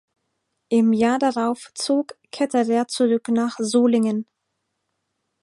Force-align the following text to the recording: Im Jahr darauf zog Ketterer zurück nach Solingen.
Im 0.69 0.93
Jahr 0.93 1.19
darauf 1.19 1.69
zog 1.75 2.17
Ketterer 2.31 2.87
zurück 2.87 3.27
nach 3.29 3.57
Solingen. 3.59 4.25